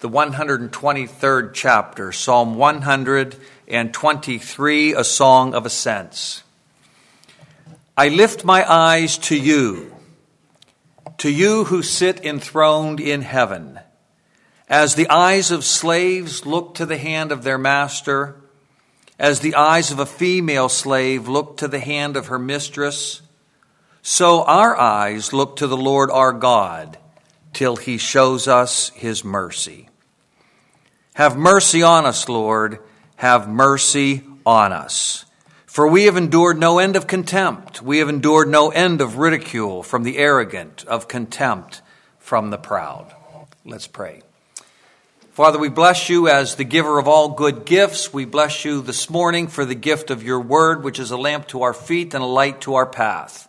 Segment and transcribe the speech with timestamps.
[0.00, 6.42] the 123rd chapter, Psalm 123, a song of ascents.
[7.98, 9.94] I lift my eyes to you,
[11.18, 13.78] to you who sit enthroned in heaven.
[14.70, 18.36] As the eyes of slaves look to the hand of their master,
[19.18, 23.20] as the eyes of a female slave look to the hand of her mistress,
[24.00, 26.96] so our eyes look to the Lord our God
[27.52, 29.88] till he shows us his mercy.
[31.14, 32.78] Have mercy on us, Lord.
[33.16, 35.24] Have mercy on us.
[35.66, 37.82] For we have endured no end of contempt.
[37.82, 41.82] We have endured no end of ridicule from the arrogant, of contempt
[42.18, 43.14] from the proud.
[43.64, 44.22] Let's pray.
[45.32, 48.12] Father, we bless you as the giver of all good gifts.
[48.12, 51.48] We bless you this morning for the gift of your word, which is a lamp
[51.48, 53.48] to our feet and a light to our path.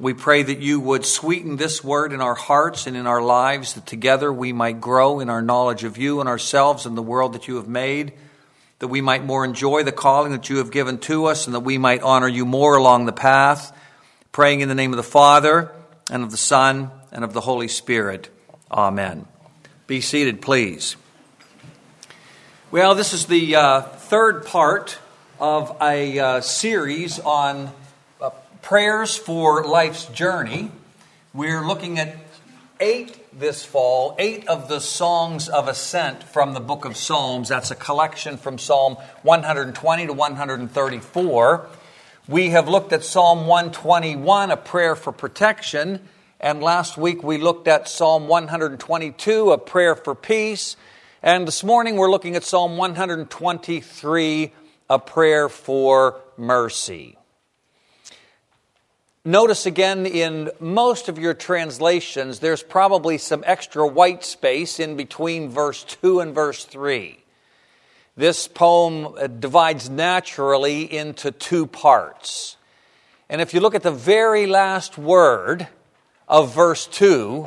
[0.00, 3.74] We pray that you would sweeten this word in our hearts and in our lives,
[3.74, 7.34] that together we might grow in our knowledge of you and ourselves and the world
[7.34, 8.14] that you have made,
[8.78, 11.60] that we might more enjoy the calling that you have given to us, and that
[11.60, 13.76] we might honor you more along the path.
[14.32, 15.70] Praying in the name of the Father,
[16.10, 18.30] and of the Son, and of the Holy Spirit.
[18.70, 19.26] Amen.
[19.86, 20.96] Be seated, please.
[22.70, 24.98] Well, this is the uh, third part
[25.38, 27.70] of a uh, series on
[28.62, 30.70] prayers for life's journey.
[31.32, 32.16] We're looking at
[32.80, 37.48] eight this fall, eight of the songs of ascent from the book of Psalms.
[37.48, 41.66] That's a collection from Psalm 120 to 134.
[42.28, 46.00] We have looked at Psalm 121, a prayer for protection,
[46.40, 50.76] and last week we looked at Psalm 122, a prayer for peace,
[51.22, 54.52] and this morning we're looking at Psalm 123,
[54.88, 57.16] a prayer for mercy.
[59.24, 65.50] Notice again in most of your translations, there's probably some extra white space in between
[65.50, 67.22] verse 2 and verse 3.
[68.16, 72.56] This poem uh, divides naturally into two parts.
[73.28, 75.68] And if you look at the very last word
[76.26, 77.46] of verse 2,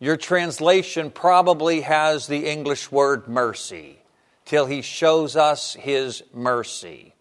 [0.00, 3.98] your translation probably has the English word mercy,
[4.44, 7.13] till he shows us his mercy.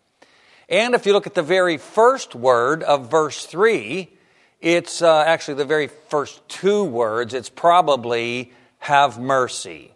[0.73, 4.09] And if you look at the very first word of verse 3,
[4.59, 7.35] it's uh, actually the very first two words.
[7.35, 9.93] It's probably have mercy.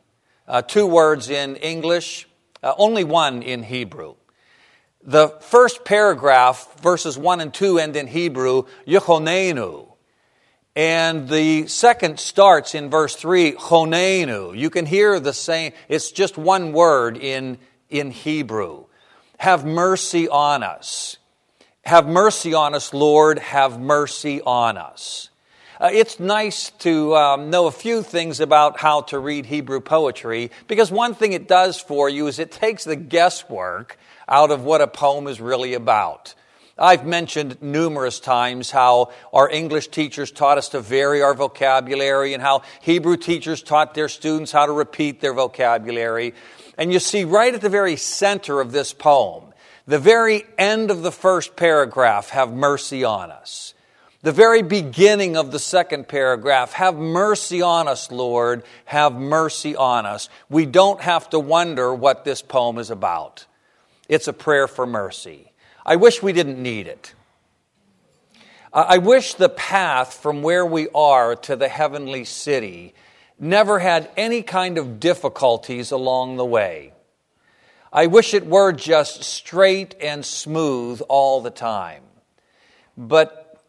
[0.47, 2.27] Uh, two words in English,
[2.61, 4.17] uh, only one in Hebrew.
[5.01, 9.91] The first paragraph, verses 1 and 2, end in Hebrew, Yechonenu.
[10.75, 14.55] And the second starts in verse 3, Chonenu.
[14.55, 17.57] You can hear the same, it's just one word in,
[17.89, 18.83] in Hebrew
[19.37, 21.17] have mercy on us.
[21.83, 25.29] Have mercy on us, Lord, have mercy on us.
[25.79, 30.49] Uh, it's nice to um, know a few things about how to read Hebrew poetry
[30.67, 33.97] because one thing it does for you is it takes the guesswork
[34.27, 36.33] out of what a poem is really about.
[36.79, 42.41] I've mentioned numerous times how our English teachers taught us to vary our vocabulary and
[42.41, 46.35] how Hebrew teachers taught their students how to repeat their vocabulary.
[46.77, 49.45] And you see right at the very center of this poem,
[49.87, 53.73] the very end of the first paragraph, have mercy on us.
[54.21, 60.05] The very beginning of the second paragraph, have mercy on us, Lord, have mercy on
[60.05, 60.27] us.
[60.49, 63.45] We don't have to wonder what this poem is about.
[64.09, 65.51] It's a prayer for mercy.
[65.85, 67.13] I wish we didn't need it.
[68.73, 72.93] I wish the path from where we are to the heavenly city
[73.39, 76.93] never had any kind of difficulties along the way.
[77.91, 82.03] I wish it were just straight and smooth all the time.
[82.97, 83.61] But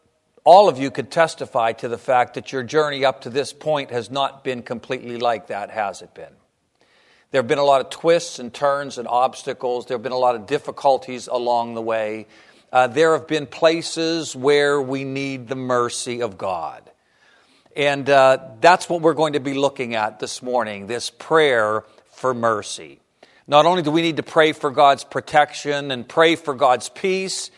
[0.43, 3.91] all of you could testify to the fact that your journey up to this point
[3.91, 6.33] has not been completely like that, has it been?
[7.31, 9.85] There have been a lot of twists and turns and obstacles.
[9.85, 12.25] There have been a lot of difficulties along the way.
[12.71, 16.88] Uh, there have been places where we need the mercy of God.
[17.79, 22.33] And uh, that's what we're going to be looking at this morning this prayer for
[22.33, 22.99] mercy.
[23.47, 27.51] Not only do we need to pray for God's protection and pray for God's peace,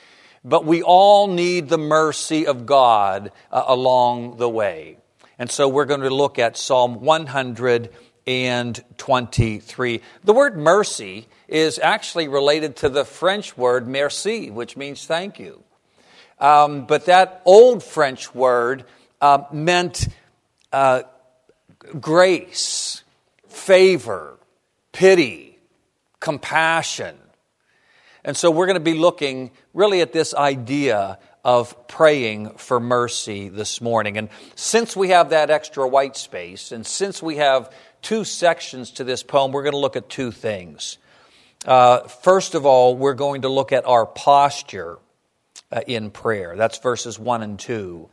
[0.45, 4.97] but we all need the mercy of God uh, along the way.
[5.39, 10.01] And so we're going to look at Psalm 123.
[10.24, 15.63] The word mercy is actually related to the French word merci, which means thank you.
[16.38, 18.85] Um, but that old French word
[19.21, 20.07] uh, meant
[20.73, 21.03] uh,
[22.00, 23.03] grace,
[23.47, 24.38] favor,
[24.91, 25.57] pity,
[26.19, 27.15] compassion.
[28.23, 33.50] And so we're going to be looking really at this idea of praying for mercy
[33.50, 34.18] this morning.
[34.18, 37.71] And since we have that extra white space, and since we have
[38.01, 39.51] two sections to this poem.
[39.51, 40.97] We're going to look at two things.
[41.65, 44.97] Uh, first of all, we're going to look at our posture
[45.71, 46.56] uh, in prayer.
[46.56, 48.09] That's verses 1 and 2.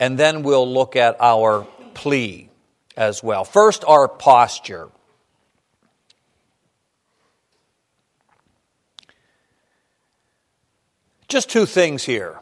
[0.00, 2.48] And then we'll look at our plea
[2.96, 3.44] as well.
[3.44, 4.88] First, our posture.
[11.28, 12.40] Just two things here.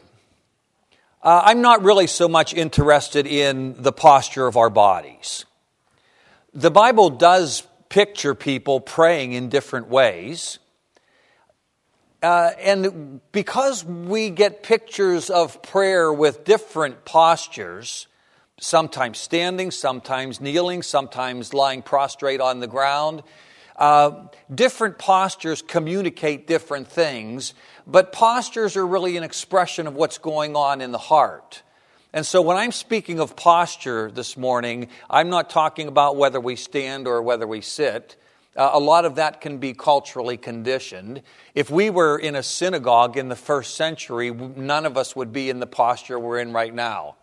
[1.21, 5.45] Uh, I'm not really so much interested in the posture of our bodies.
[6.53, 10.59] The Bible does picture people praying in different ways.
[12.27, 18.05] Uh, and because we get pictures of prayer with different postures,
[18.59, 23.23] sometimes standing, sometimes kneeling, sometimes lying prostrate on the ground,
[23.77, 24.11] uh,
[24.53, 27.53] different postures communicate different things,
[27.87, 31.63] but postures are really an expression of what's going on in the heart.
[32.11, 36.57] And so when I'm speaking of posture this morning, I'm not talking about whether we
[36.57, 38.17] stand or whether we sit.
[38.57, 41.21] Uh, a lot of that can be culturally conditioned.
[41.53, 45.51] If we were in a synagogue in the first century, none of us would be
[45.51, 47.17] in the posture we're in right now.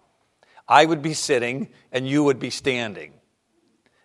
[0.68, 3.12] I would be sitting and you would be standing.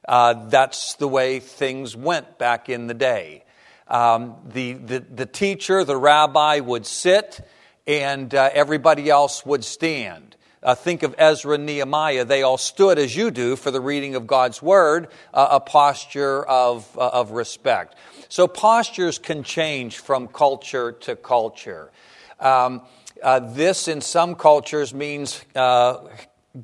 [0.07, 3.45] Uh, that's the way things went back in the day.
[3.87, 7.47] Um, the, the, the, teacher, the rabbi, would sit,
[7.85, 10.35] and uh, everybody else would stand.
[10.61, 12.25] Uh, think of Ezra and Nehemiah.
[12.25, 16.43] They all stood as you do for the reading of God's word, uh, a posture
[16.43, 17.95] of, uh, of respect.
[18.27, 21.91] So postures can change from culture to culture.
[22.39, 22.81] Um,
[23.23, 25.99] uh, this in some cultures means uh,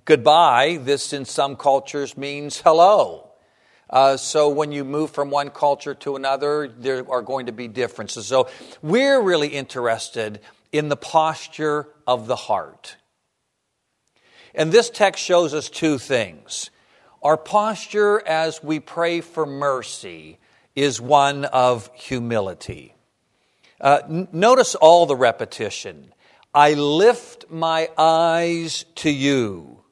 [0.03, 0.79] goodbye.
[0.81, 3.31] This in some cultures means hello.
[3.89, 7.67] Uh, so when you move from one culture to another, there are going to be
[7.69, 8.27] differences.
[8.27, 8.49] So
[8.81, 12.97] we're really interested in the posture of the heart.
[14.55, 16.71] And this text shows us two things.
[17.21, 20.39] Our posture as we pray for mercy
[20.75, 22.95] is one of humility.
[23.81, 26.13] Uh, n- notice all the repetition.
[26.53, 29.83] I lift my eyes to you.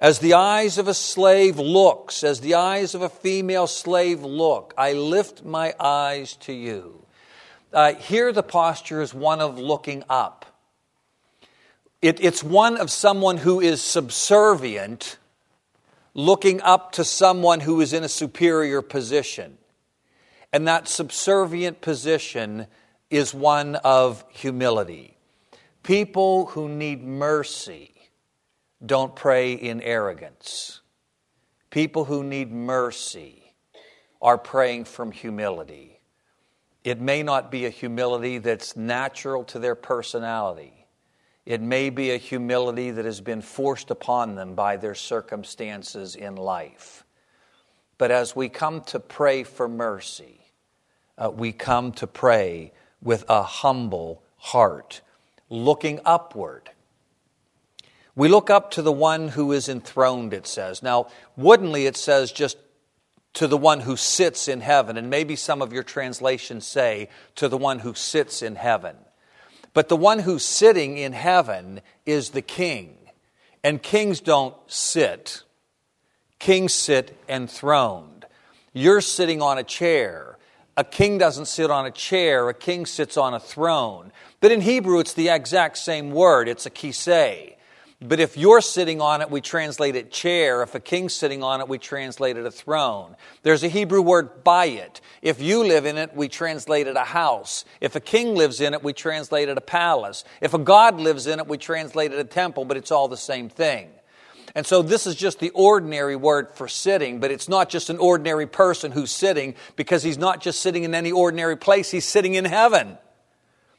[0.00, 4.74] As the eyes of a slave looks, as the eyes of a female slave look,
[4.76, 7.06] I lift my eyes to you.
[7.72, 10.46] Uh, here, the posture is one of looking up.
[12.04, 15.16] It, it's one of someone who is subservient,
[16.12, 19.56] looking up to someone who is in a superior position.
[20.52, 22.66] And that subservient position
[23.08, 25.16] is one of humility.
[25.82, 27.94] People who need mercy
[28.84, 30.82] don't pray in arrogance.
[31.70, 33.54] People who need mercy
[34.20, 36.00] are praying from humility.
[36.84, 40.73] It may not be a humility that's natural to their personality.
[41.46, 46.36] It may be a humility that has been forced upon them by their circumstances in
[46.36, 47.04] life.
[47.98, 50.40] But as we come to pray for mercy,
[51.16, 55.02] uh, we come to pray with a humble heart,
[55.48, 56.70] looking upward
[58.16, 60.82] we look up to the one who is enthroned, it says.
[60.82, 62.56] Now, woodenly, it says just
[63.34, 64.96] to the one who sits in heaven.
[64.96, 68.96] And maybe some of your translations say to the one who sits in heaven.
[69.74, 72.96] But the one who's sitting in heaven is the king.
[73.62, 75.42] And kings don't sit,
[76.38, 78.26] kings sit enthroned.
[78.72, 80.38] You're sitting on a chair.
[80.76, 84.12] A king doesn't sit on a chair, a king sits on a throne.
[84.40, 86.48] But in Hebrew, it's the exact same word.
[86.48, 87.54] It's a kisei.
[88.00, 90.62] But if you're sitting on it, we translate it chair.
[90.62, 93.16] If a king's sitting on it, we translate it a throne.
[93.42, 95.00] There's a Hebrew word by it.
[95.22, 97.64] If you live in it, we translate it a house.
[97.80, 100.24] If a king lives in it, we translate it a palace.
[100.40, 103.16] If a god lives in it, we translate it a temple, but it's all the
[103.16, 103.88] same thing.
[104.56, 107.98] And so this is just the ordinary word for sitting, but it's not just an
[107.98, 112.34] ordinary person who's sitting because he's not just sitting in any ordinary place, he's sitting
[112.34, 112.98] in heaven.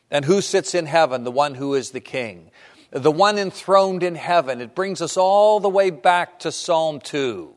[0.10, 1.24] And who sits in heaven?
[1.24, 2.52] The one who is the king
[2.92, 4.62] the one enthroned in heaven.
[4.62, 7.54] It brings us all the way back to Psalm 2.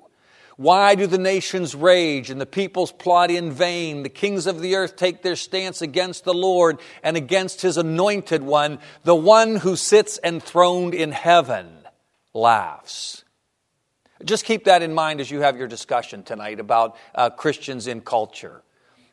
[0.57, 4.03] Why do the nations rage and the peoples plot in vain?
[4.03, 8.43] The kings of the earth take their stance against the Lord and against his anointed
[8.43, 8.81] one.
[9.05, 11.69] The one who sits enthroned in heaven
[12.35, 13.23] laughs.
[14.25, 18.01] Just keep that in mind as you have your discussion tonight about uh, Christians in
[18.01, 18.63] culture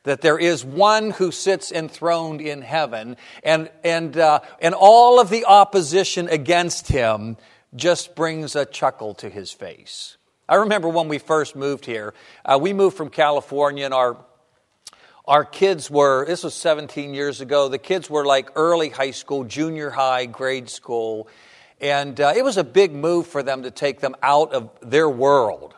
[0.05, 5.29] that there is one who sits enthroned in heaven, and, and, uh, and all of
[5.29, 7.37] the opposition against him
[7.75, 10.17] just brings a chuckle to his face.
[10.47, 12.13] I remember when we first moved here,
[12.45, 14.17] uh, we moved from California, and our
[15.27, 19.43] our kids were, this was 17 years ago, the kids were like early high school,
[19.43, 21.27] junior high, grade school.
[21.81, 25.09] And uh, it was a big move for them to take them out of their
[25.09, 25.74] world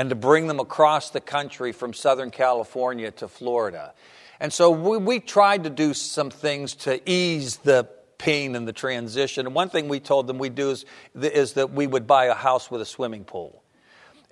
[0.00, 3.92] and to bring them across the country from Southern California to Florida.
[4.40, 8.72] And so we, we tried to do some things to ease the pain and the
[8.72, 9.44] transition.
[9.44, 12.34] And one thing we told them we'd do is, is that we would buy a
[12.34, 13.62] house with a swimming pool.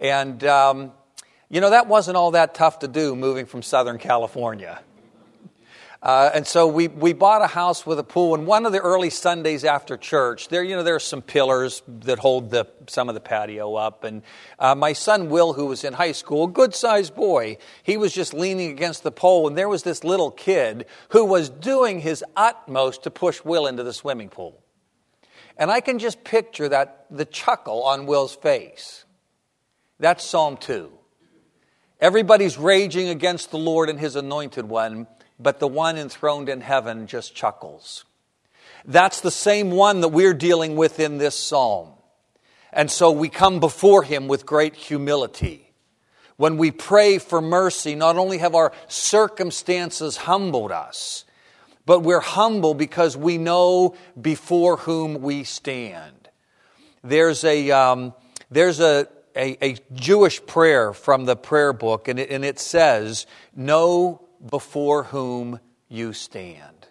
[0.01, 0.93] And, um,
[1.51, 4.81] you know, that wasn't all that tough to do moving from Southern California.
[6.01, 8.37] Uh, and so we, we bought a house with a pool.
[8.37, 11.83] And one of the early Sundays after church, there you know there are some pillars
[11.89, 14.05] that hold the, some of the patio up.
[14.05, 14.23] And
[14.61, 18.13] uh, my son Will, who was in high school, a good sized boy, he was
[18.13, 22.25] just leaning against the pole, and there was this little kid who was doing his
[22.37, 24.63] utmost to push Will into the swimming pool.
[25.57, 29.05] And I can just picture that the chuckle on Will's face.
[29.99, 30.93] That's Psalm two.
[32.01, 37.07] Everybody's raging against the Lord and His anointed one but the one enthroned in heaven
[37.07, 38.05] just chuckles.
[38.85, 41.91] That's the same one that we're dealing with in this psalm.
[42.73, 45.73] And so we come before him with great humility.
[46.37, 51.25] When we pray for mercy, not only have our circumstances humbled us,
[51.85, 56.29] but we're humble because we know before whom we stand.
[57.03, 58.15] There's a, um,
[58.51, 63.27] there's a, a, a, Jewish prayer from the prayer book, and it, and it says,
[63.57, 66.89] Know before whom you stand.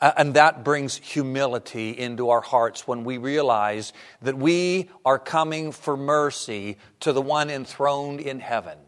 [0.00, 5.72] Uh, and that brings humility into our hearts when we realize that we are coming
[5.72, 8.78] for mercy to the one enthroned in heaven,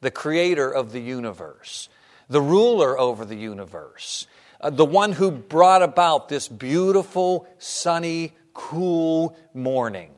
[0.00, 1.90] the creator of the universe,
[2.28, 4.26] the ruler over the universe,
[4.60, 10.10] uh, the one who brought about this beautiful, sunny, cool morning,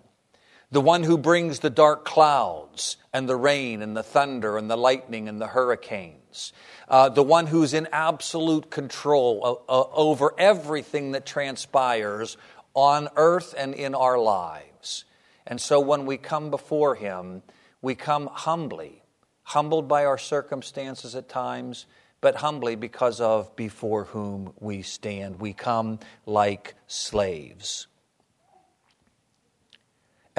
[0.70, 4.76] the one who brings the dark clouds and the rain and the thunder and the
[4.76, 6.52] lightning and the hurricanes,
[6.88, 12.36] uh, the one who's in absolute control uh, over everything that transpires
[12.74, 15.04] on earth and in our lives.
[15.46, 17.42] And so when we come before Him,
[17.80, 19.02] we come humbly,
[19.44, 21.86] humbled by our circumstances at times,
[22.20, 25.40] but humbly because of before whom we stand.
[25.40, 27.86] We come like slaves.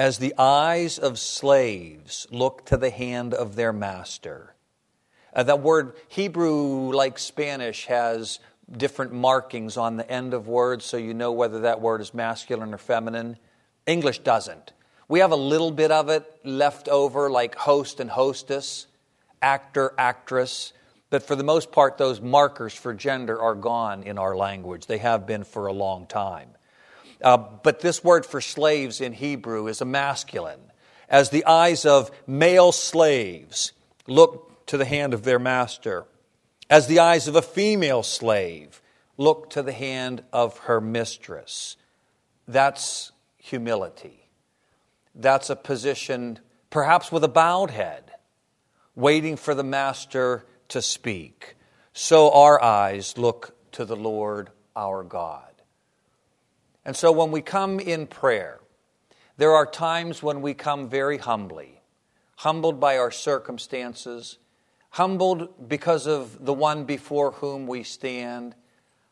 [0.00, 4.54] As the eyes of slaves look to the hand of their master,
[5.34, 8.38] uh, that word Hebrew, like Spanish, has
[8.74, 12.72] different markings on the end of words so you know whether that word is masculine
[12.72, 13.36] or feminine.
[13.84, 14.72] English doesn't.
[15.06, 18.86] We have a little bit of it left over, like host and hostess,
[19.42, 20.72] actor, actress.
[21.10, 24.86] But for the most part, those markers for gender are gone in our language.
[24.86, 26.52] They have been for a long time.
[27.22, 30.60] Uh, but this word for slaves in Hebrew is a masculine.
[31.08, 33.72] As the eyes of male slaves
[34.06, 36.06] look to the hand of their master,
[36.68, 38.80] as the eyes of a female slave
[39.20, 41.76] look to the hand of her mistress.
[42.48, 44.30] That's humility.
[45.14, 46.38] That's a position,
[46.70, 48.12] perhaps with a bowed head,
[48.94, 51.56] waiting for the master to speak.
[51.92, 55.49] So our eyes look to the Lord our God.
[56.90, 58.58] And so when we come in prayer,
[59.36, 61.82] there are times when we come very humbly,
[62.38, 64.38] humbled by our circumstances,
[64.88, 68.56] humbled because of the one before whom we stand,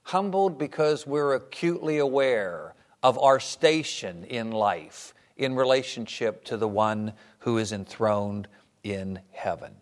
[0.02, 7.12] humbled because we're acutely aware of our station in life in relationship to the one
[7.38, 8.48] who is enthroned
[8.82, 9.76] in heaven.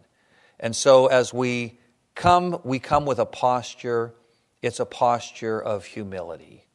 [0.61, 1.79] And so as we
[2.15, 4.13] come, we come with a posture,
[4.61, 6.67] it's a posture of humility.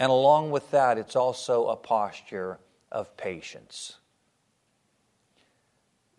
[0.00, 2.58] And along with that, it's also a posture
[2.90, 4.00] of patience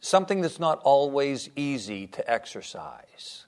[0.02, 3.46] something that's not always easy to exercise,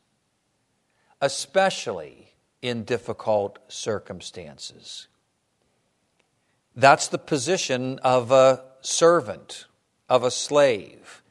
[1.20, 5.08] especially in difficult circumstances.
[6.75, 9.66] That's the position of a servant,
[10.08, 11.22] of a slave.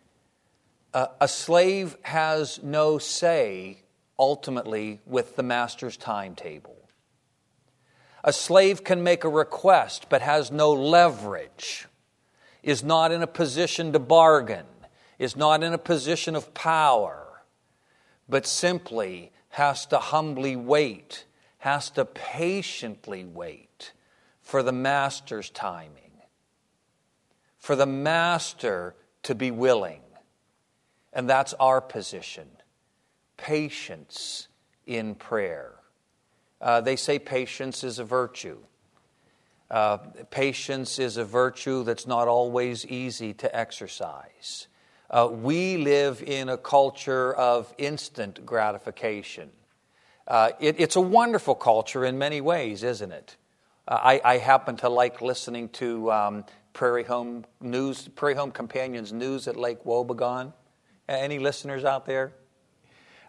[0.92, 3.78] Uh, a slave has no say
[4.18, 6.81] ultimately with the master's timetable.
[8.24, 11.86] A slave can make a request but has no leverage,
[12.62, 14.66] is not in a position to bargain,
[15.18, 17.42] is not in a position of power,
[18.28, 21.24] but simply has to humbly wait,
[21.58, 23.92] has to patiently wait
[24.40, 26.12] for the master's timing,
[27.58, 30.00] for the master to be willing.
[31.12, 32.48] And that's our position
[33.36, 34.46] patience
[34.86, 35.81] in prayer.
[36.62, 38.58] Uh, they say patience is a virtue.
[39.70, 39.96] Uh,
[40.30, 44.68] patience is a virtue that's not always easy to exercise.
[45.10, 49.50] Uh, we live in a culture of instant gratification.
[50.28, 53.36] Uh, it, it's a wonderful culture in many ways, isn't it?
[53.88, 59.12] Uh, I, I, happen to like listening to um, Prairie Home News, Prairie Home Companions
[59.12, 60.52] News at Lake Wobegon.
[61.08, 62.32] Any listeners out there?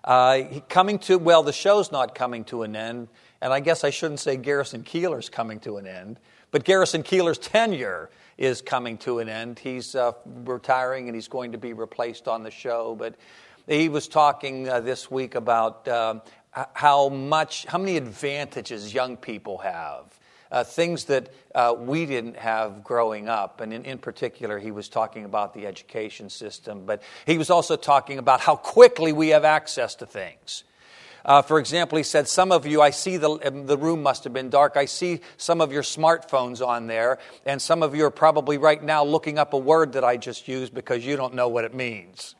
[0.04, 3.08] Uh, coming to, well, the show's not coming to an end,
[3.42, 6.20] and I guess I shouldn't say Garrison Keillor's coming to an end,
[6.52, 9.60] but Garrison Keillor's tenure is coming to an end.
[9.60, 13.16] He's uh, retiring and he's going to be replaced on the show, but
[13.68, 16.20] he was talking uh, this week about uh,
[16.74, 20.20] how much, how many advantages young people have
[20.54, 23.60] uh, things that uh, we didn't have growing up.
[23.60, 27.76] And in, in particular, he was talking about the education system, but he was also
[27.76, 30.64] talking about how quickly we have access to things.
[31.26, 34.26] Uh, for example, he said, Some of you, I see the, um, the room must
[34.26, 34.78] have been dark.
[34.78, 38.84] I see some of your smartphones on there, and some of you are probably right
[38.84, 41.74] now looking up a word that I just used because you don't know what it
[41.74, 42.36] means.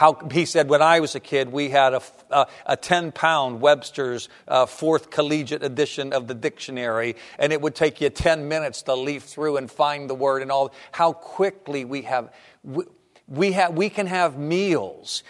[0.00, 3.60] How, he said, when I was a kid, we had a, a, a 10 pound
[3.60, 8.80] Webster's uh, fourth collegiate edition of the dictionary, and it would take you 10 minutes
[8.84, 10.72] to leaf through and find the word and all.
[10.90, 12.32] How quickly we have,
[12.64, 12.84] we,
[13.28, 15.22] we, have, we can have meals.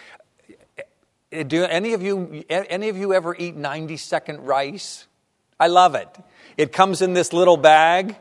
[1.33, 5.05] Do any of you, any of you ever eat 90 second rice?
[5.59, 6.07] I love it.
[6.55, 8.15] It comes in this little bag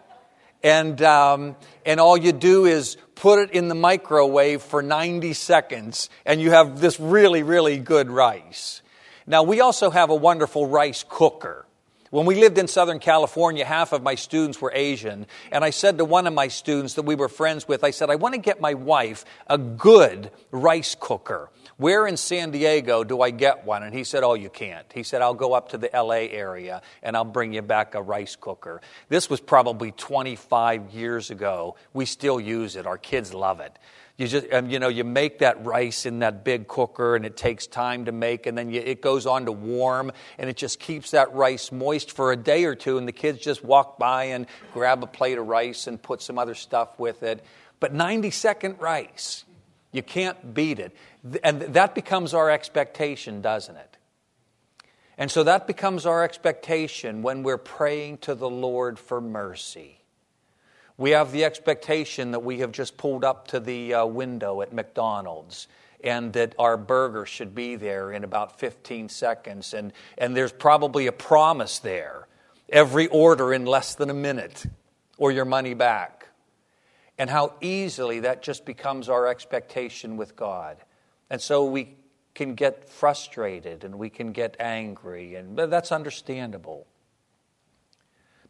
[0.62, 6.08] and, um, and all you do is put it in the microwave for 90 seconds,
[6.24, 8.80] and you have this really, really good rice.
[9.26, 11.66] Now, we also have a wonderful rice cooker.
[12.08, 15.98] When we lived in Southern California, half of my students were Asian, and I said
[15.98, 18.40] to one of my students that we were friends with, I said, I want to
[18.40, 21.50] get my wife a good rice cooker.
[21.80, 23.82] Where in San Diego do I get one?
[23.82, 24.84] And he said, Oh, you can't.
[24.92, 28.02] He said, I'll go up to the LA area and I'll bring you back a
[28.02, 28.82] rice cooker.
[29.08, 31.76] This was probably 25 years ago.
[31.94, 32.86] We still use it.
[32.86, 33.78] Our kids love it.
[34.18, 37.38] You just, um, you know, you make that rice in that big cooker and it
[37.38, 40.80] takes time to make and then you, it goes on to warm and it just
[40.80, 44.24] keeps that rice moist for a day or two and the kids just walk by
[44.24, 47.42] and grab a plate of rice and put some other stuff with it.
[47.80, 49.46] But 90 second rice,
[49.92, 50.94] you can't beat it.
[51.42, 53.96] And that becomes our expectation, doesn't it?
[55.18, 60.00] And so that becomes our expectation when we're praying to the Lord for mercy.
[60.96, 64.72] We have the expectation that we have just pulled up to the uh, window at
[64.72, 65.68] McDonald's
[66.02, 69.74] and that our burger should be there in about 15 seconds.
[69.74, 72.26] And, and there's probably a promise there
[72.70, 74.64] every order in less than a minute
[75.18, 76.28] or your money back
[77.18, 80.78] and how easily that just becomes our expectation with God.
[81.30, 81.96] And so we
[82.34, 86.86] can get frustrated and we can get angry, and that's understandable.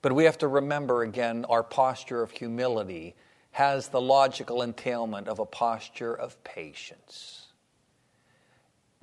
[0.02, 3.14] But we have to remember again our posture of humility
[3.52, 7.48] has the logical entailment of a posture of patience.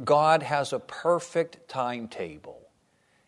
[0.04, 2.62] God has a perfect timetable.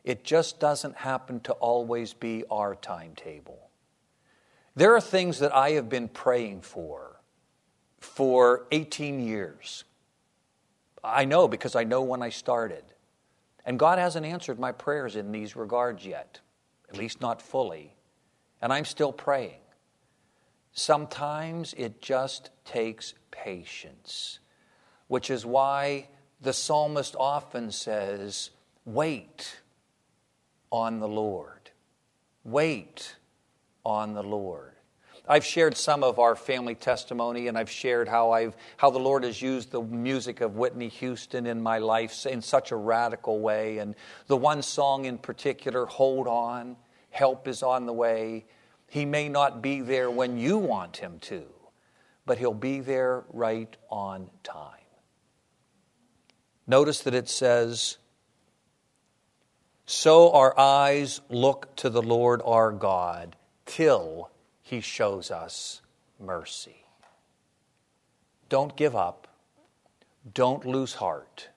[0.03, 3.69] It just doesn't happen to always be our timetable.
[4.75, 7.19] There are things that I have been praying for
[7.99, 9.83] for 18 years.
[11.03, 12.83] I know because I know when I started.
[13.65, 16.39] And God hasn't answered my prayers in these regards yet,
[16.89, 17.95] at least not fully.
[18.61, 19.61] And I'm still praying.
[20.71, 24.39] Sometimes it just takes patience,
[25.07, 26.09] which is why
[26.41, 28.51] the psalmist often says,
[28.85, 29.61] Wait
[30.71, 31.71] on the Lord.
[32.43, 33.15] Wait
[33.83, 34.78] on the Lord.
[35.31, 39.23] I've shared some of our family testimony, and I've shared how, I've, how the Lord
[39.23, 43.77] has used the music of Whitney Houston in my life in such a radical way.
[43.77, 43.93] And
[44.25, 46.75] the one song in particular, Hold On,
[47.11, 48.45] Help is on the Way.
[48.87, 51.43] He may not be there when you want him to,
[52.25, 54.73] but he'll be there right on time.
[56.65, 57.97] Notice that it says,
[59.85, 63.35] So our eyes look to the Lord our God
[63.67, 64.31] till
[64.69, 65.81] he shows us
[66.19, 66.85] mercy.
[68.49, 69.27] Don't give up.
[70.31, 71.49] Don't lose heart.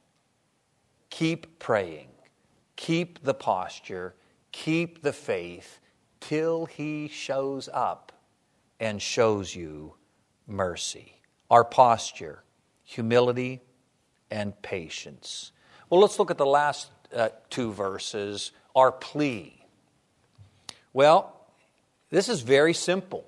[1.11, 2.09] Keep praying.
[2.77, 4.15] Keep the posture.
[4.51, 5.79] Keep the faith
[6.21, 8.13] till He shows up
[8.81, 9.97] and shows you
[10.47, 11.21] mercy.
[11.51, 12.45] Our posture,
[12.83, 13.61] humility,
[14.31, 15.53] and patience.
[15.91, 19.67] Well, let's look at the last uh, two verses, our plea.
[20.95, 21.42] Well,
[22.13, 23.25] this is very simple.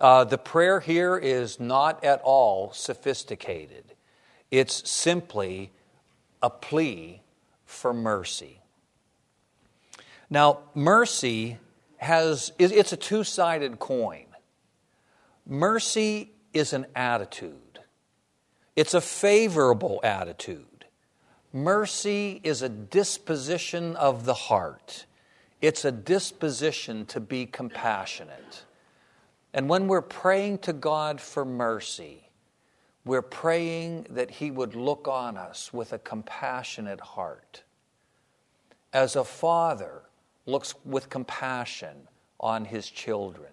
[0.00, 3.84] Uh, the prayer here is not at all sophisticated.
[4.50, 5.70] It's simply
[6.42, 7.20] a plea
[7.66, 8.60] for mercy.
[10.30, 11.58] Now, mercy
[11.98, 14.24] has, it's a two sided coin.
[15.46, 17.80] Mercy is an attitude,
[18.74, 20.64] it's a favorable attitude.
[21.52, 25.05] Mercy is a disposition of the heart.
[25.60, 28.64] It's a disposition to be compassionate.
[29.54, 32.28] And when we're praying to God for mercy,
[33.04, 37.62] we're praying that He would look on us with a compassionate heart.
[38.92, 40.02] As a father
[40.44, 43.52] looks with compassion on his children,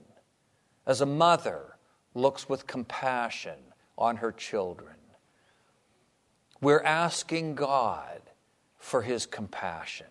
[0.85, 1.77] as a mother
[2.13, 3.57] looks with compassion
[3.97, 4.95] on her children,
[6.63, 8.21] we're asking God
[8.77, 10.07] for His compassion.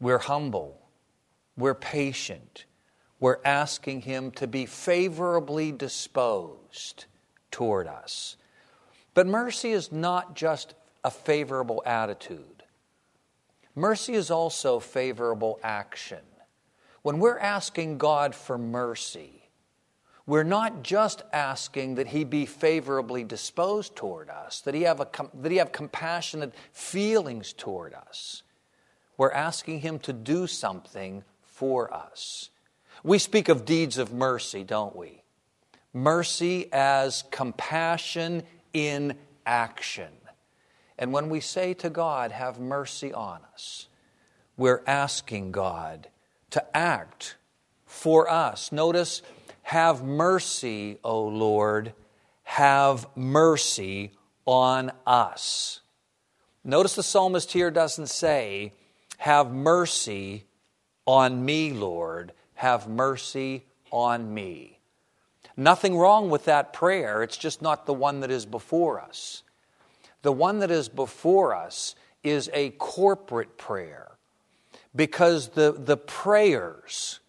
[0.00, 0.80] We're humble.
[1.56, 2.64] We're patient.
[3.20, 7.06] We're asking Him to be favorably disposed
[7.50, 8.36] toward us.
[9.14, 12.62] But mercy is not just a favorable attitude,
[13.74, 16.18] mercy is also favorable action.
[17.02, 19.50] When we're asking God for mercy,
[20.26, 25.08] we're not just asking that he be favorably disposed toward us, that he have, a,
[25.32, 28.42] that he have compassionate feelings toward us.
[29.18, 32.48] We're asking him to do something for us.
[33.02, 35.22] We speak of deeds of mercy, don't we?
[35.92, 40.08] Mercy as compassion in action.
[40.98, 43.88] And when we say to God, have mercy on us,
[44.56, 46.08] we're asking God
[46.50, 47.36] to act
[47.86, 48.72] for us.
[48.72, 49.22] Notice
[49.62, 51.92] have mercy, O Lord,
[52.44, 54.12] have mercy
[54.46, 55.80] on us.
[56.64, 58.72] Notice the psalmist here doesn't say,
[59.18, 60.44] Have mercy
[61.06, 64.78] on me, Lord, have mercy on me.
[65.56, 69.42] Nothing wrong with that prayer, it's just not the one that is before us.
[70.22, 74.12] The one that is before us is a corporate prayer
[74.94, 77.20] because the, the prayers,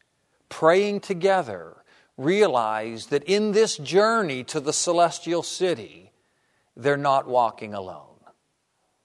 [0.49, 1.77] praying together,
[2.17, 6.11] realize that in this journey to the celestial city,
[6.75, 8.08] they're not walking alone.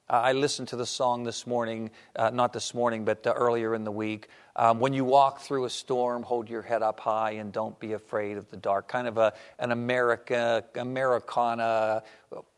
[0.09, 3.85] I listened to the song this morning, uh, not this morning, but uh, earlier in
[3.85, 4.29] the week.
[4.55, 7.95] Um, when you walk through a storm, hold your head up high and don't be
[7.95, 8.87] afraid of the dark.
[8.87, 12.03] Kind of a, an America, Americana,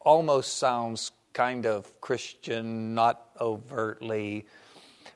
[0.00, 4.46] almost sounds kind of Christian, not overtly.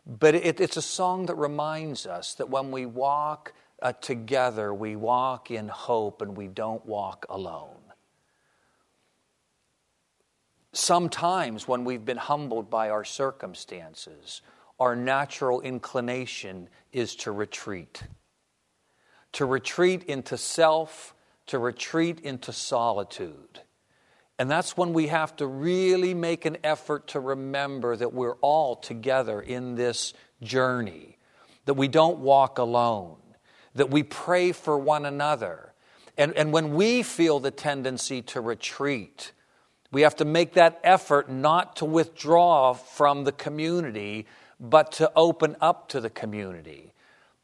[0.07, 4.95] But it, it's a song that reminds us that when we walk uh, together we
[4.95, 7.80] walk in hope and we don't walk alone.
[10.72, 14.42] Sometimes, when we've been humbled by our circumstances,
[14.78, 18.02] our natural inclination is to retreat.
[19.33, 21.14] To retreat into self,
[21.46, 23.61] to retreat into solitude.
[24.38, 28.76] And that's when we have to really make an effort to remember that we're all
[28.76, 31.18] together in this journey,
[31.66, 33.16] that we don't walk alone
[33.74, 35.72] that we pray for one another.
[36.16, 39.33] And, and when we feel the tendency to retreat,
[39.92, 44.26] we have to make that effort not to withdraw from the community,
[44.59, 46.92] but to open up to the community.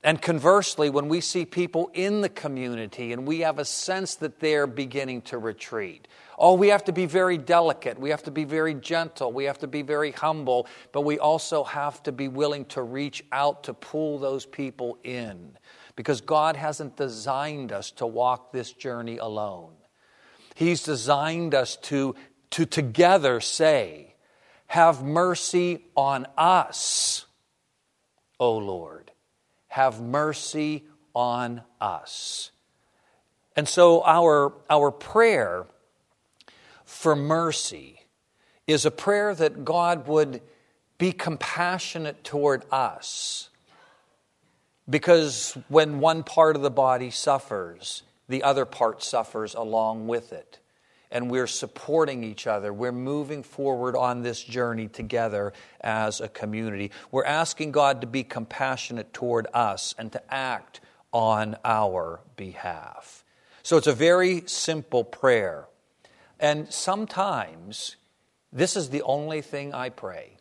[0.04, 4.38] And conversely, when we see people in the community and we have a sense that
[4.38, 6.06] they're beginning to retreat,
[6.38, 7.98] oh, we have to be very delicate.
[7.98, 9.32] We have to be very gentle.
[9.32, 10.68] We have to be very humble.
[10.92, 15.58] But we also have to be willing to reach out to pull those people in
[15.96, 19.72] because God hasn't designed us to walk this journey alone.
[20.54, 22.14] He's designed us to,
[22.56, 24.14] to together say,
[24.68, 27.26] Have mercy on us,
[28.40, 29.10] O Lord.
[29.68, 32.50] Have mercy on us.
[33.56, 35.66] And so our, our prayer
[36.86, 38.00] for mercy
[38.66, 40.40] is a prayer that God would
[40.96, 43.50] be compassionate toward us
[44.88, 50.58] because when one part of the body suffers, the other part suffers along with it.
[51.10, 52.72] And we're supporting each other.
[52.72, 56.90] We're moving forward on this journey together as a community.
[57.10, 60.80] We're asking God to be compassionate toward us and to act
[61.12, 63.24] on our behalf.
[63.62, 65.66] So it's a very simple prayer.
[66.38, 67.96] And sometimes
[68.52, 70.36] this is the only thing I pray.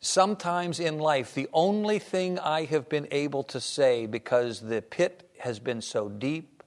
[0.00, 5.28] Sometimes in life, the only thing I have been able to say because the pit
[5.38, 6.57] has been so deep,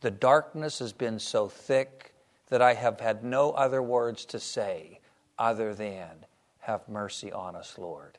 [0.00, 2.14] the darkness has been so thick,
[2.48, 5.00] that I have had no other words to say
[5.38, 6.26] other than,
[6.60, 8.18] Have mercy on us, Lord.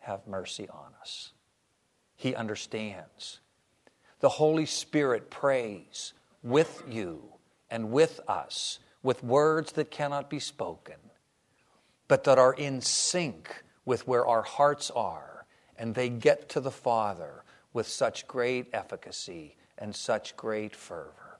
[0.00, 1.32] Have mercy on us.
[2.16, 3.40] He understands.
[4.20, 7.34] The Holy Spirit prays with you
[7.70, 10.96] and with us with words that cannot be spoken,
[12.08, 15.46] but that are in sync with where our hearts are,
[15.78, 21.38] and they get to the Father with such great efficacy and such great fervor.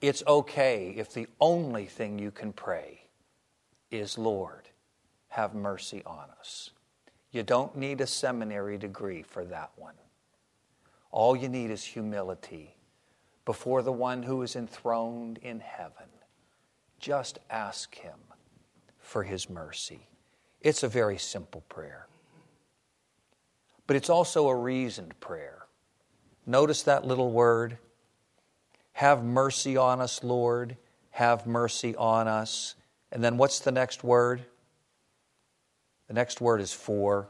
[0.00, 3.02] It's okay if the only thing you can pray
[3.90, 4.68] is, Lord,
[5.28, 6.70] have mercy on us.
[7.30, 9.94] You don't need a seminary degree for that one.
[11.10, 12.76] All you need is humility
[13.44, 16.08] before the one who is enthroned in heaven.
[16.98, 18.18] Just ask him
[18.98, 20.08] for his mercy.
[20.60, 22.08] It's a very simple prayer.
[23.86, 25.67] But it's also a reasoned prayer.
[26.48, 27.76] Notice that little word.
[28.94, 30.78] Have mercy on us, Lord.
[31.10, 32.74] Have mercy on us.
[33.12, 34.40] And then what's the next word?
[36.06, 37.28] The next word is for.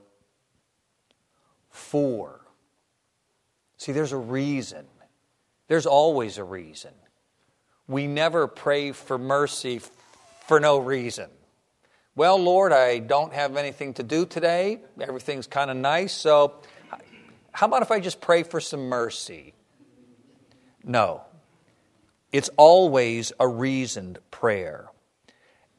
[1.68, 2.40] For.
[3.76, 4.86] See, there's a reason.
[5.66, 6.92] There's always a reason.
[7.88, 9.80] We never pray for mercy
[10.46, 11.28] for no reason.
[12.14, 14.78] Well, Lord, I don't have anything to do today.
[15.00, 16.12] Everything's kind of nice.
[16.12, 16.60] So,
[17.58, 19.52] how about if I just pray for some mercy?
[20.84, 21.22] No.
[22.30, 24.86] It's always a reasoned prayer.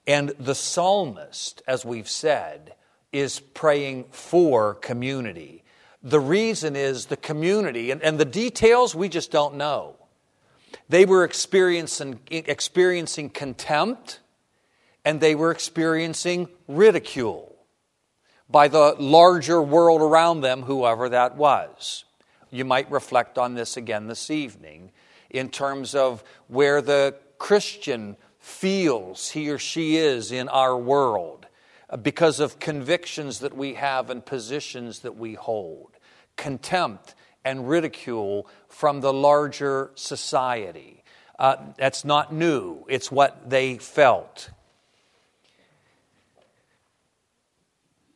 [0.06, 2.74] And the psalmist, as we've said,
[3.14, 5.64] is praying for community.
[6.04, 9.96] The reason is the community, and, and the details we just don't know.
[10.90, 14.20] They were experiencing, experiencing contempt
[15.06, 17.56] and they were experiencing ridicule
[18.50, 22.06] by the larger world around them, whoever that was.
[22.52, 24.92] You might reflect on this again this evening
[25.30, 31.46] in terms of where the Christian feels he or she is in our world
[32.02, 35.92] because of convictions that we have and positions that we hold,
[36.36, 41.04] contempt and ridicule from the larger society.
[41.38, 44.50] Uh, that's not new, it's what they felt.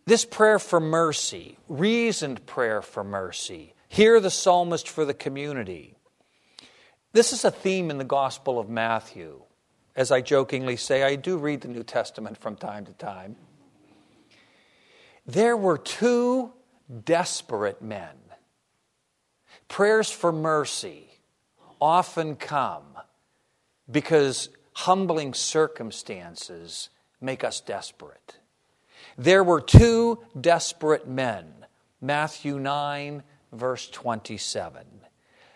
[0.05, 5.95] This prayer for mercy, reasoned prayer for mercy, hear the psalmist for the community.
[7.13, 9.43] This is a theme in the Gospel of Matthew.
[9.95, 13.37] As I jokingly say, I do read the New Testament from time to time.
[15.25, 16.51] There were two
[17.05, 18.15] desperate men.
[19.69, 21.07] Prayers for mercy
[21.79, 22.97] often come
[23.89, 26.89] because humbling circumstances
[27.21, 28.37] make us desperate.
[29.17, 31.53] There were two desperate men.
[32.01, 34.85] Matthew 9, verse 27.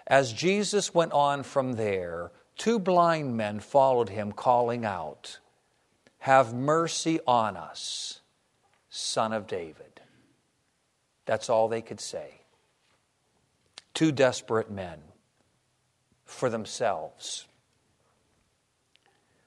[0.05, 5.39] As Jesus went on from there, two blind men followed him, calling out,
[6.19, 8.21] Have mercy on us,
[8.89, 10.01] son of David.
[11.25, 12.41] That's all they could say.
[13.93, 14.99] Two desperate men
[16.23, 17.47] for themselves.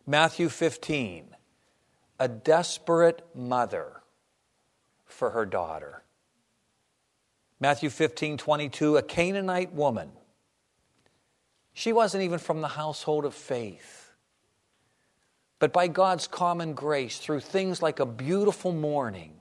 [0.06, 1.36] Matthew 15,
[2.18, 3.99] a desperate mother
[5.20, 6.02] for her daughter.
[7.60, 10.12] Matthew 15, 22, a Canaanite woman.
[11.74, 14.12] She wasn't even from the household of faith.
[15.58, 19.34] But by God's common grace, through things like a beautiful morning,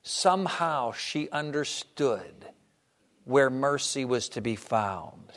[0.00, 2.46] somehow she understood
[3.24, 5.32] where mercy was to be found.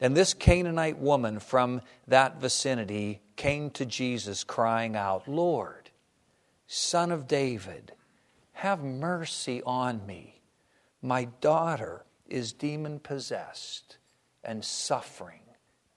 [0.00, 5.90] And this Canaanite woman from that vicinity came to Jesus crying out, Lord,
[6.66, 7.92] Son of David,
[8.58, 10.42] have mercy on me.
[11.00, 13.98] My daughter is demon possessed
[14.42, 15.42] and suffering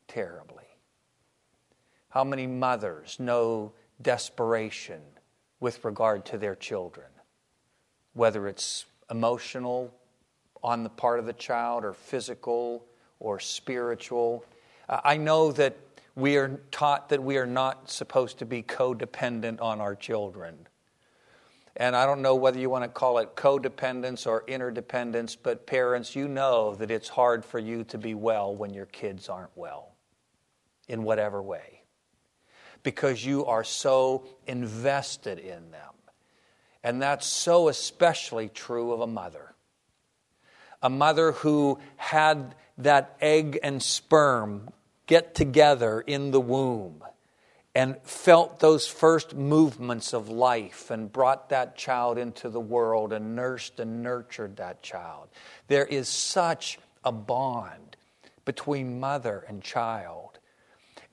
[0.08, 0.65] terribly.
[2.10, 5.02] How many mothers know desperation
[5.60, 7.08] with regard to their children?
[8.13, 9.91] Whether it's emotional
[10.62, 12.86] on the part of the child, or physical,
[13.19, 14.45] or spiritual.
[14.88, 15.76] Uh, I know that
[16.13, 20.67] we are taught that we are not supposed to be codependent on our children.
[21.77, 26.15] And I don't know whether you want to call it codependence or interdependence, but parents,
[26.15, 29.95] you know that it's hard for you to be well when your kids aren't well,
[30.88, 31.84] in whatever way,
[32.84, 35.93] because you are so invested in them.
[36.84, 39.53] And that's so especially true of a mother.
[40.81, 44.69] A mother who had that egg and sperm
[45.05, 47.03] get together in the womb
[47.73, 53.36] and felt those first movements of life and brought that child into the world and
[53.36, 55.29] nursed and nurtured that child.
[55.67, 57.95] There is such a bond
[58.43, 60.39] between mother and child.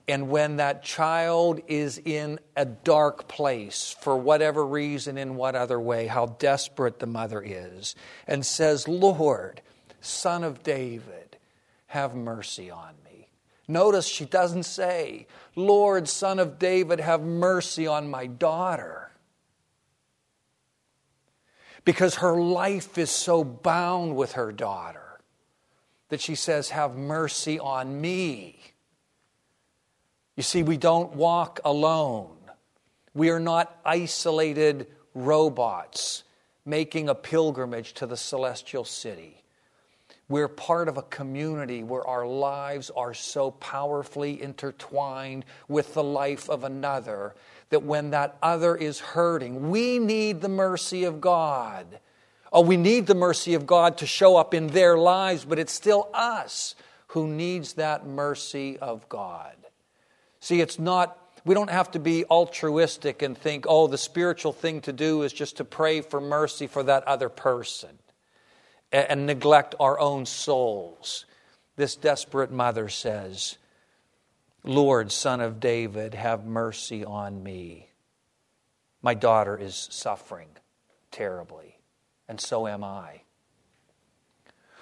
[0.08, 5.78] And when that child is in a dark place, for whatever reason, in what other
[5.78, 7.94] way, how desperate the mother is,
[8.26, 9.60] and says, Lord,
[10.00, 11.36] Son of David,
[11.88, 13.07] have mercy on me.
[13.68, 19.10] Notice she doesn't say, Lord, son of David, have mercy on my daughter.
[21.84, 25.20] Because her life is so bound with her daughter
[26.08, 28.58] that she says, Have mercy on me.
[30.34, 32.36] You see, we don't walk alone.
[33.12, 36.22] We are not isolated robots
[36.64, 39.37] making a pilgrimage to the celestial city.
[40.28, 46.50] We're part of a community where our lives are so powerfully intertwined with the life
[46.50, 47.34] of another
[47.70, 52.00] that when that other is hurting, we need the mercy of God.
[52.52, 55.72] Oh, we need the mercy of God to show up in their lives, but it's
[55.72, 56.74] still us
[57.08, 59.56] who needs that mercy of God.
[60.40, 64.82] See, it's not, we don't have to be altruistic and think, oh, the spiritual thing
[64.82, 67.97] to do is just to pray for mercy for that other person
[68.92, 71.26] and neglect our own souls.
[71.76, 73.58] This desperate mother says,
[74.64, 77.90] Lord, son of David, have mercy on me.
[79.02, 80.48] My daughter is suffering
[81.10, 81.78] terribly,
[82.28, 83.22] and so am I.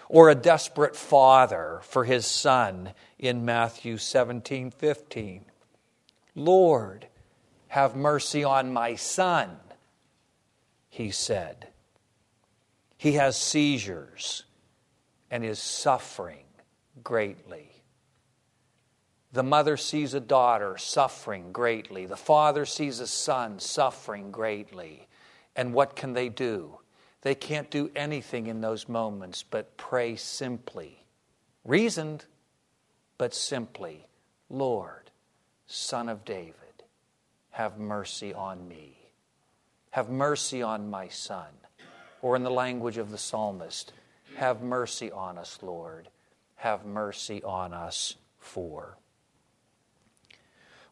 [0.09, 5.45] Or a desperate father for his son in Matthew 17 15.
[6.35, 7.09] Lord,
[7.69, 9.57] have mercy on my son,
[10.89, 11.69] he said.
[12.97, 14.45] He has seizures
[15.31, 16.45] and is suffering
[17.03, 17.71] greatly.
[19.33, 22.07] The mother sees a daughter suffering greatly.
[22.07, 25.09] The father sees a son suffering greatly.
[25.55, 26.79] And what can they do?
[27.21, 31.05] They can't do anything in those moments but pray simply.
[31.65, 32.25] Reasoned,
[33.19, 34.07] but simply
[34.49, 35.11] Lord,
[35.67, 36.55] Son of David,
[37.51, 38.97] have mercy on me.
[39.91, 41.49] Have mercy on my son
[42.23, 43.93] or in the language of the psalmist,
[44.37, 46.09] have mercy on us, Lord.
[46.57, 48.97] Have mercy on us for.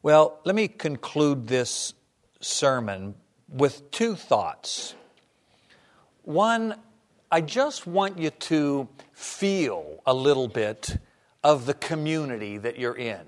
[0.03, 1.95] Well, let me conclude this
[2.41, 3.15] sermon
[3.49, 4.95] with two thoughts.
[6.23, 6.75] One,
[7.31, 10.99] I just want you to feel a little bit
[11.43, 13.21] of the community that you're in.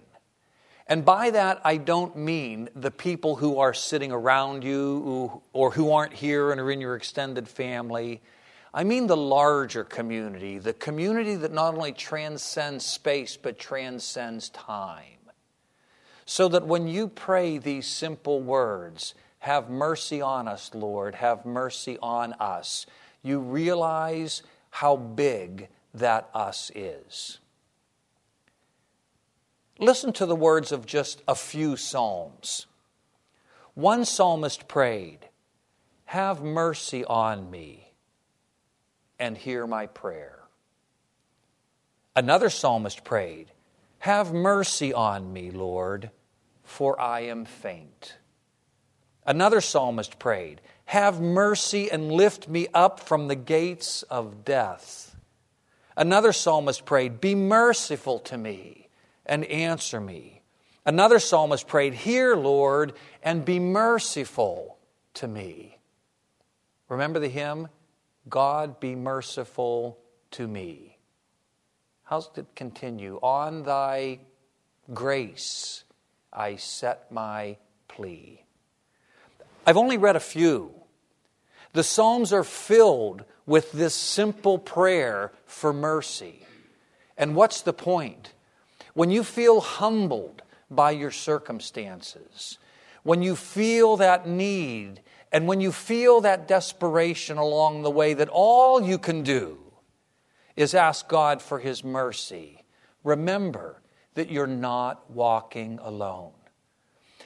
[0.88, 5.92] And by that, I don't mean the people who are sitting around you or who
[5.92, 8.20] aren't here and are in your extended family.
[8.72, 15.03] I mean the larger community, the community that not only transcends space but transcends time.
[16.25, 21.99] So that when you pray these simple words, have mercy on us, Lord, have mercy
[22.03, 22.87] on us,
[23.22, 27.38] you realize how big that us is.
[29.79, 32.67] Listen to the words of just a few Psalms.
[33.75, 35.29] One psalmist prayed,
[36.07, 37.93] Have mercy on me
[39.19, 40.45] and hear my prayer.
[42.15, 43.53] Another psalmist prayed,
[43.99, 46.11] Have mercy on me, Lord,
[46.65, 48.17] for I am faint.
[49.27, 55.15] Another psalmist prayed, Have mercy and lift me up from the gates of death.
[55.99, 58.86] Another psalmist prayed, Be merciful to me
[59.27, 60.43] and answer me.
[60.85, 64.79] Another psalmist prayed, Hear, Lord, and be merciful
[65.15, 65.79] to me.
[66.89, 67.69] Remember the hymn?
[68.29, 69.99] God be merciful
[70.33, 70.99] to me.
[72.05, 73.19] How's it continue?
[73.23, 74.21] On thy
[74.95, 75.85] grace
[76.33, 77.57] I set my
[77.89, 78.45] plea.
[79.67, 80.73] I've only read a few.
[81.73, 86.47] The Psalms are filled with this simple prayer for mercy.
[87.19, 88.33] And what's the point?
[88.97, 92.57] When you feel humbled by your circumstances,
[93.03, 98.31] when you feel that need, and when you feel that desperation along the way, that
[98.31, 99.59] all you can do
[100.57, 102.65] is ask God for His mercy,
[103.05, 103.83] remember
[104.15, 106.33] that you're not walking alone.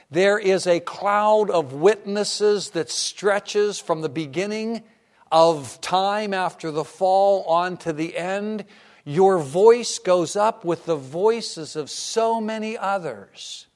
[0.09, 4.83] There is a cloud of witnesses that stretches from the beginning
[5.31, 8.65] of time after the fall on to the end
[9.05, 13.67] your voice goes up with the voices of so many others.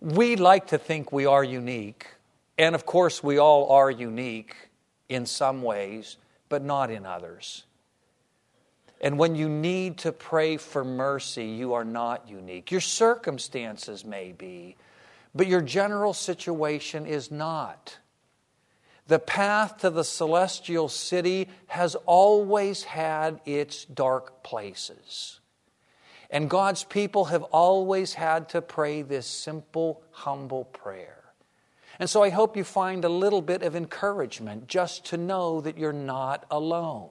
[0.00, 2.06] We like to think we are unique,
[2.58, 4.56] and of course, we all are unique
[5.08, 6.16] in some ways,
[6.48, 7.64] but not in others.
[9.00, 12.70] And when you need to pray for mercy, you are not unique.
[12.70, 14.76] Your circumstances may be,
[15.34, 17.98] but your general situation is not.
[19.08, 25.40] The path to the celestial city has always had its dark places.
[26.30, 31.18] And God's people have always had to pray this simple, humble prayer.
[31.98, 35.76] And so I hope you find a little bit of encouragement just to know that
[35.76, 37.10] you're not alone.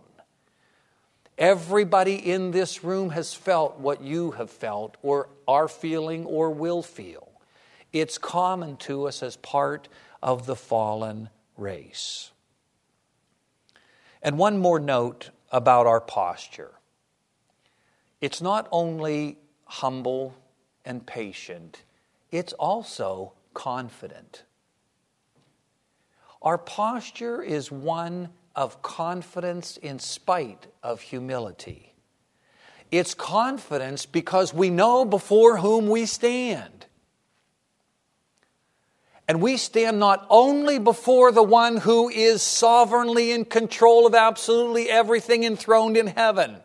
[1.38, 6.82] Everybody in this room has felt what you have felt, or are feeling, or will
[6.82, 7.30] feel.
[7.94, 9.88] It's common to us as part
[10.22, 12.32] of the fallen race.
[14.22, 16.72] And one more note about our posture
[18.22, 20.36] it's not only humble
[20.86, 21.84] and patient,
[22.30, 24.44] it's also confident.
[26.42, 31.94] Our posture is one of confidence in spite of humility.
[32.92, 36.81] It's confidence because we know before whom we stand.
[39.32, 44.90] And we stand not only before the one who is sovereignly in control of absolutely
[44.90, 46.58] everything enthroned in heaven,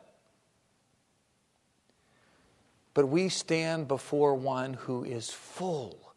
[2.93, 6.13] but we stand before one who is full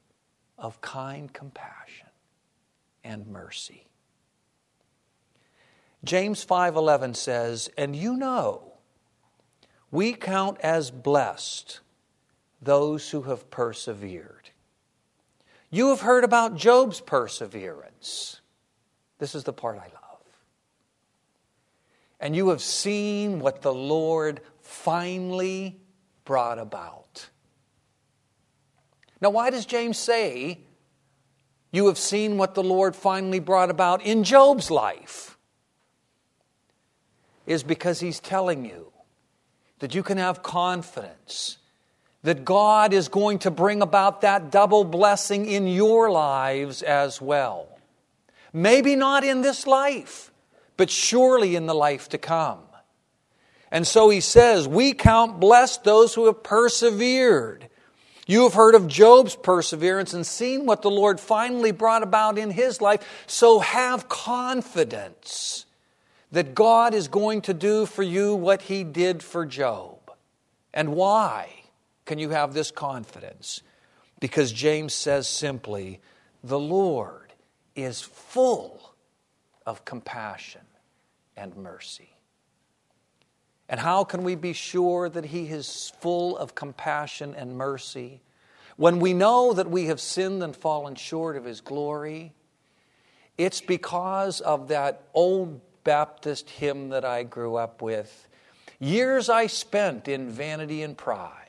[0.58, 2.10] of kind compassion
[3.04, 3.86] and mercy.
[6.04, 8.74] James 5:11 says, "And you know,
[9.92, 11.82] we count as blessed
[12.60, 14.50] those who have persevered."
[15.72, 18.42] You have heard about Job's perseverance.
[19.20, 20.24] This is the part I love.
[22.20, 25.80] And you have seen what the Lord finally
[26.26, 27.30] brought about.
[29.22, 30.60] Now, why does James say,
[31.72, 35.38] You have seen what the Lord finally brought about in Job's life?
[37.46, 38.92] Is because he's telling you
[39.80, 41.58] that you can have confidence
[42.24, 47.68] that God is going to bring about that double blessing in your lives as well.
[48.52, 50.32] Maybe not in this life,
[50.76, 52.60] but surely in the life to come.
[53.72, 57.70] And so he says, We count blessed those who have persevered.
[58.28, 62.52] You have heard of Job's perseverance and seen what the Lord finally brought about in
[62.52, 63.24] his life.
[63.26, 65.66] So have confidence
[66.32, 70.12] that God is going to do for you what he did for Job.
[70.74, 71.59] And why?
[72.10, 73.62] Can you have this confidence?
[74.20, 76.02] Because James says simply,
[76.44, 77.32] the Lord
[77.76, 78.96] is full
[79.64, 80.64] of compassion
[81.38, 82.10] and mercy.
[83.70, 88.22] And how can we be sure that He is full of compassion and mercy
[88.76, 92.34] when we know that we have sinned and fallen short of His glory?
[93.38, 98.28] It's because of that old Baptist hymn that I grew up with.
[98.80, 101.49] Years I spent in vanity and pride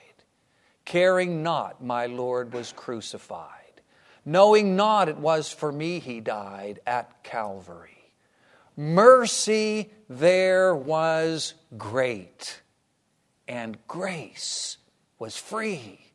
[0.90, 3.80] caring not my Lord was crucified,
[4.24, 8.12] knowing not it was for me he died at Calvary.
[8.76, 12.60] Mercy there was great,
[13.46, 14.78] and grace
[15.20, 16.10] was free.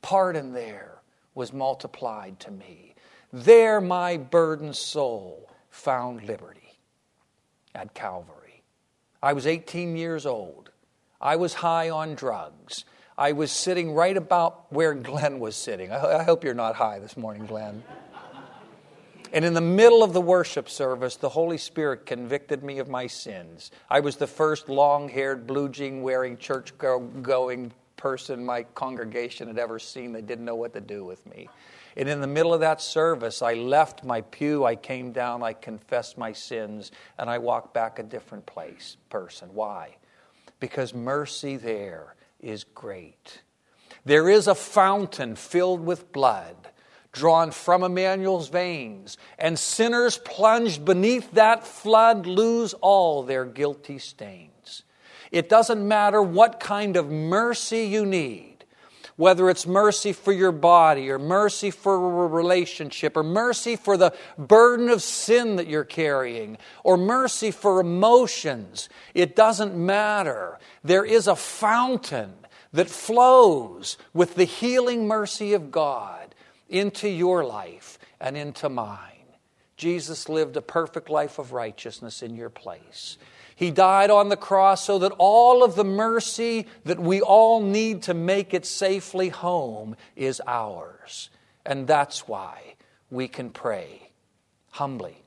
[0.00, 1.02] Pardon there
[1.34, 2.94] was multiplied to me.
[3.30, 6.78] There my burdened soul found liberty
[7.74, 8.62] at Calvary.
[9.22, 10.70] I was 18 years old.
[11.20, 12.86] I was high on drugs.
[13.18, 15.90] I was sitting right about where Glenn was sitting.
[15.90, 17.82] I, hope you're not high this morning, Glenn.
[19.32, 23.08] And in the middle of the worship service, the Holy Spirit convicted me of my
[23.08, 23.72] sins.
[23.90, 29.58] I was the first long haired, blue jean wearing, church going person my congregation had
[29.58, 30.12] ever seen.
[30.12, 31.48] They didn't know what to do with me.
[31.96, 35.54] And in the middle of that service, I left my pew, I came down, I
[35.54, 39.48] confessed my sins, and I walked back a different place, person.
[39.52, 39.96] Why?
[40.60, 43.42] Because mercy there is great.
[44.04, 46.68] There is a fountain filled with blood
[47.12, 54.84] drawn from Emmanuel's veins, and sinners plunged beneath that flood lose all their guilty stains.
[55.30, 58.57] It doesn't matter what kind of mercy you need,
[59.18, 64.14] whether it's mercy for your body, or mercy for a relationship, or mercy for the
[64.38, 68.88] burden of sin that you're carrying, or mercy for emotions.
[69.14, 70.60] It doesn't matter.
[70.84, 72.32] There is a fountain
[72.72, 76.32] that flows with the healing mercy of God
[76.68, 79.08] into your life and into mine.
[79.76, 83.18] Jesus lived a perfect life of righteousness in your place.
[83.58, 88.02] He died on the cross so that all of the mercy that we all need
[88.02, 91.28] to make it safely home is ours.
[91.66, 92.76] And that's why
[93.10, 94.12] we can pray
[94.70, 95.24] humbly,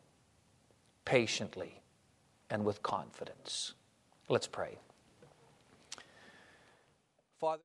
[1.04, 1.82] patiently,
[2.50, 3.74] and with confidence.
[4.30, 4.78] Let's pray.
[7.42, 7.64] Father